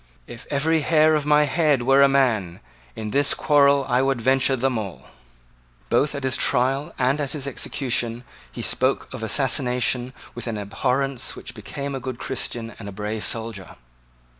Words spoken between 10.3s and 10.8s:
with the